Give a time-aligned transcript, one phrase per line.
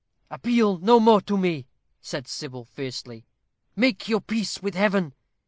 [0.31, 1.67] "Appeal no more to me,"
[2.01, 3.27] said Sybil, fiercely.
[3.75, 5.13] "Make your peace with Heaven.